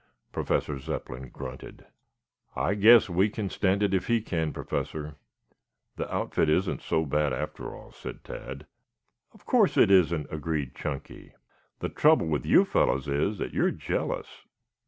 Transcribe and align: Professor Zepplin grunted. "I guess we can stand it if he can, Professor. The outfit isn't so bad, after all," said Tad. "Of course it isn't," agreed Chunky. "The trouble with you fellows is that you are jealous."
Professor 0.31 0.79
Zepplin 0.79 1.29
grunted. 1.29 1.85
"I 2.55 2.73
guess 2.73 3.07
we 3.07 3.29
can 3.29 3.51
stand 3.51 3.83
it 3.83 3.93
if 3.93 4.07
he 4.07 4.19
can, 4.19 4.51
Professor. 4.51 5.13
The 5.95 6.11
outfit 6.11 6.49
isn't 6.49 6.81
so 6.81 7.05
bad, 7.05 7.33
after 7.33 7.75
all," 7.75 7.91
said 7.91 8.23
Tad. 8.23 8.65
"Of 9.31 9.45
course 9.45 9.77
it 9.77 9.91
isn't," 9.91 10.25
agreed 10.31 10.73
Chunky. 10.73 11.33
"The 11.81 11.89
trouble 11.89 12.25
with 12.25 12.47
you 12.47 12.65
fellows 12.65 13.07
is 13.07 13.37
that 13.37 13.53
you 13.53 13.63
are 13.65 13.69
jealous." 13.69 14.47